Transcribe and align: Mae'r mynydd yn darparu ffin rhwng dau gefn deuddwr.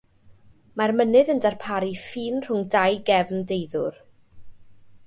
Mae'r 0.79 0.93
mynydd 1.01 1.29
yn 1.33 1.43
darparu 1.47 1.91
ffin 2.05 2.43
rhwng 2.47 2.67
dau 2.77 2.99
gefn 3.13 3.47
deuddwr. 3.53 4.03